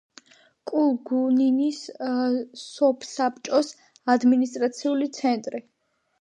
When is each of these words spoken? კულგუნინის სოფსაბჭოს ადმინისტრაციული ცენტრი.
კულგუნინის 0.69 1.81
სოფსაბჭოს 2.63 3.71
ადმინისტრაციული 4.15 5.11
ცენტრი. 5.21 5.63